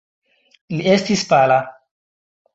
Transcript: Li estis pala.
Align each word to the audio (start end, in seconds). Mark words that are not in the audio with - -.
Li 0.77 0.79
estis 0.95 1.27
pala. 1.35 1.61